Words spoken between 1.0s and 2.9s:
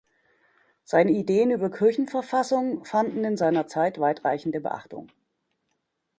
Ideen über Kirchenverfassung,